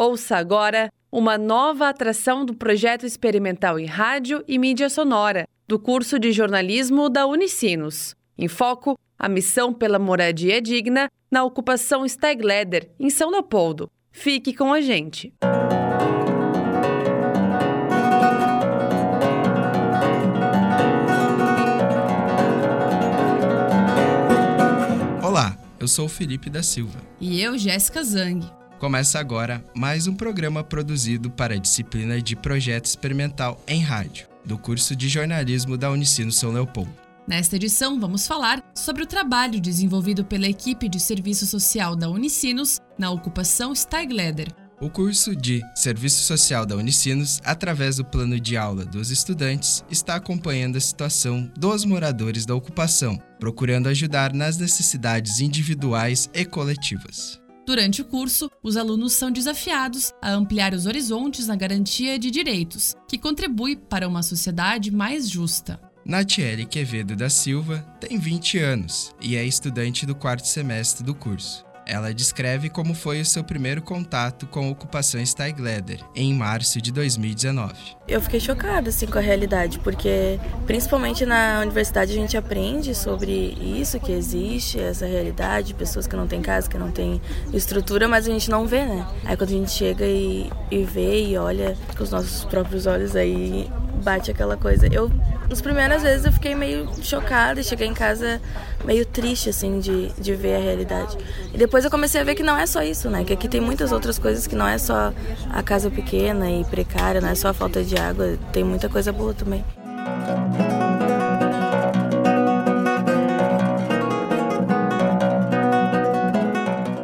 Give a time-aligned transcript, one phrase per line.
[0.00, 6.20] Ouça agora uma nova atração do projeto experimental em rádio e mídia sonora do curso
[6.20, 8.14] de jornalismo da Unicinos.
[8.38, 13.90] Em foco, a missão pela moradia digna na ocupação Stegleder, em São Leopoldo.
[14.12, 15.34] Fique com a gente.
[25.20, 27.00] Olá, eu sou o Felipe da Silva.
[27.20, 28.57] E eu, Jéssica Zang.
[28.78, 34.56] Começa agora mais um programa produzido para a disciplina de Projeto Experimental em Rádio, do
[34.56, 36.92] curso de jornalismo da Unicino São Leopoldo.
[37.26, 42.78] Nesta edição, vamos falar sobre o trabalho desenvolvido pela equipe de serviço social da Unicinos
[42.96, 44.46] na ocupação Steigleder.
[44.80, 50.14] O curso de Serviço Social da Unicinos, através do plano de aula dos estudantes, está
[50.14, 57.40] acompanhando a situação dos moradores da ocupação, procurando ajudar nas necessidades individuais e coletivas.
[57.68, 62.94] Durante o curso, os alunos são desafiados a ampliar os horizontes na garantia de direitos,
[63.06, 65.78] que contribui para uma sociedade mais justa.
[66.02, 71.67] Natiele Quevedo da Silva tem 20 anos e é estudante do quarto semestre do curso.
[71.88, 76.92] Ela descreve como foi o seu primeiro contato com a ocupação Steigleder, em março de
[76.92, 77.72] 2019.
[78.06, 83.32] Eu fiquei chocada assim, com a realidade, porque principalmente na universidade a gente aprende sobre
[83.32, 87.22] isso, que existe essa realidade, pessoas que não têm casa, que não têm
[87.54, 89.06] estrutura, mas a gente não vê, né?
[89.24, 93.16] Aí quando a gente chega e, e vê e olha com os nossos próprios olhos,
[93.16, 93.66] aí
[94.02, 94.86] bate aquela coisa.
[94.92, 95.10] Eu,
[95.48, 98.40] nas primeiras vezes, eu fiquei meio chocada e cheguei em casa
[98.84, 101.16] meio triste, assim, de, de ver a realidade.
[101.52, 103.24] E depois eu comecei a ver que não é só isso, né?
[103.24, 105.12] Que aqui tem muitas outras coisas que não é só
[105.50, 109.10] a casa pequena e precária, não é só a falta de água, tem muita coisa
[109.10, 109.64] boa também.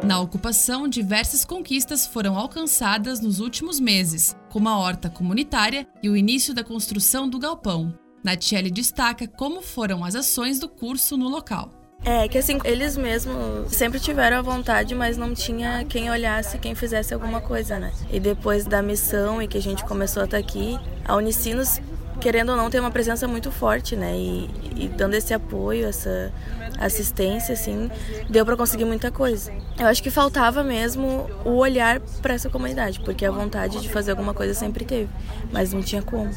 [0.03, 6.15] Na ocupação, diversas conquistas foram alcançadas nos últimos meses, como a horta comunitária e o
[6.15, 8.04] início da construção do galpão.
[8.25, 11.69] Natiele destaca como foram as ações do curso no local.
[12.03, 16.73] É, que assim, eles mesmos sempre tiveram a vontade, mas não tinha quem olhasse, quem
[16.73, 17.91] fizesse alguma coisa, né?
[18.11, 21.79] E depois da missão e que a gente começou a estar aqui, a Unicinos,
[22.19, 24.15] querendo ou não, tem uma presença muito forte, né?
[24.15, 26.31] E, e dando esse apoio, essa
[26.79, 27.89] assistência, assim,
[28.29, 29.51] deu para conseguir muita coisa.
[29.77, 34.11] Eu acho que faltava mesmo o olhar para essa comunidade, porque a vontade de fazer
[34.11, 35.09] alguma coisa sempre teve,
[35.51, 36.29] mas não tinha como.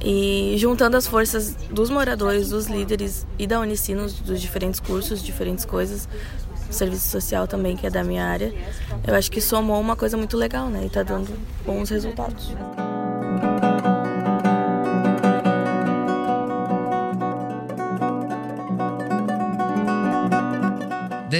[0.00, 5.64] E juntando as forças dos moradores, dos líderes e da Unicinos, dos diferentes cursos, diferentes
[5.64, 6.08] coisas,
[6.70, 8.54] serviço social também, que é da minha área,
[9.06, 10.84] eu acho que somou uma coisa muito legal, né?
[10.86, 11.28] E tá dando
[11.66, 12.52] bons resultados.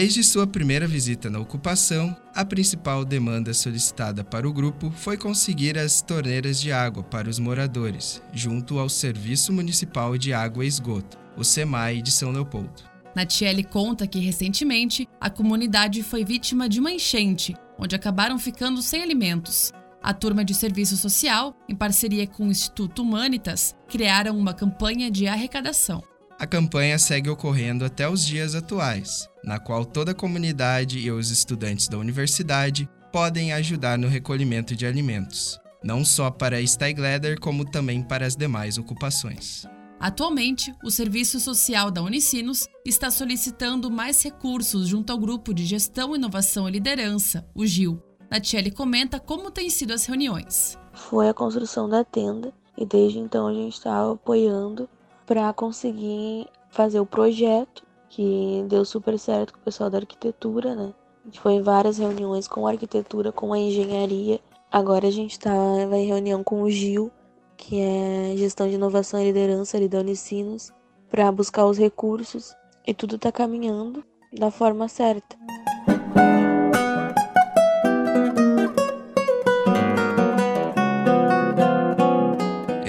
[0.00, 5.76] Desde sua primeira visita na ocupação, a principal demanda solicitada para o grupo foi conseguir
[5.76, 11.18] as torneiras de água para os moradores, junto ao Serviço Municipal de Água e Esgoto,
[11.36, 12.82] o SEMAI de São Leopoldo.
[13.14, 19.02] Natiele conta que recentemente a comunidade foi vítima de uma enchente, onde acabaram ficando sem
[19.02, 19.70] alimentos.
[20.02, 25.26] A turma de serviço social, em parceria com o Instituto Humanitas, criaram uma campanha de
[25.26, 26.02] arrecadação.
[26.40, 31.30] A campanha segue ocorrendo até os dias atuais, na qual toda a comunidade e os
[31.30, 37.70] estudantes da universidade podem ajudar no recolhimento de alimentos, não só para a Steigleder, como
[37.70, 39.66] também para as demais ocupações.
[40.00, 46.16] Atualmente, o Serviço Social da Unicinos está solicitando mais recursos junto ao Grupo de Gestão,
[46.16, 48.02] Inovação e Liderança, o GIL.
[48.30, 50.78] Natiele comenta como têm sido as reuniões.
[50.94, 54.88] Foi a construção da tenda e desde então a gente está apoiando
[55.30, 60.92] para conseguir fazer o projeto, que deu super certo com o pessoal da arquitetura, né?
[61.22, 64.40] A gente foi em várias reuniões com a arquitetura, com a engenharia.
[64.72, 65.54] Agora a gente tá,
[65.92, 67.12] em reunião com o Gil,
[67.56, 70.72] que é gestão de inovação e liderança ali da Unicinos,
[71.08, 72.52] para buscar os recursos
[72.84, 74.02] e tudo tá caminhando
[74.32, 75.36] da forma certa.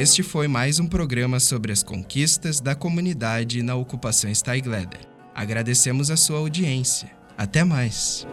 [0.02, 5.02] Este foi mais um programa sobre as conquistas da comunidade na ocupação Steigleder.
[5.32, 7.12] Agradecemos a sua audiência.
[7.38, 8.26] Até mais!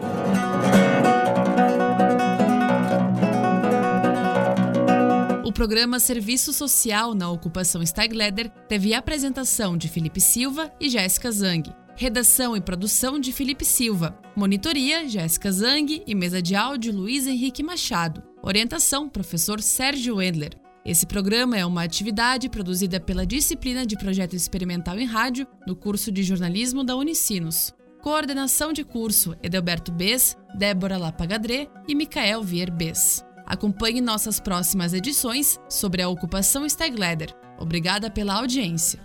[5.45, 11.31] O programa Serviço Social na Ocupação Steigleder teve a apresentação de Felipe Silva e Jéssica
[11.31, 11.71] Zang.
[11.95, 14.19] Redação e produção de Felipe Silva.
[14.35, 18.23] Monitoria, Jéssica Zang e mesa de áudio Luiz Henrique Machado.
[18.43, 20.68] Orientação, professor Sérgio Wendler.
[20.85, 26.11] Esse programa é uma atividade produzida pela disciplina de projeto experimental em rádio no curso
[26.11, 27.75] de jornalismo da Unicinos.
[28.03, 33.25] coordenação de curso, Edelberto Bess, Débora Lapagadré e Micael Vier Bess.
[33.45, 37.35] Acompanhe nossas próximas edições sobre a ocupação Stegleder.
[37.59, 39.01] Obrigada pela audiência.